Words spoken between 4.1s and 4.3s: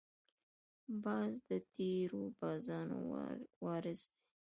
دی